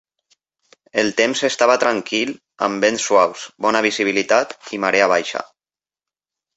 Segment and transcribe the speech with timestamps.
[1.01, 2.33] El temps estava tranquil
[2.69, 5.49] amb vents suaus, bona visibilitat i marea baixa.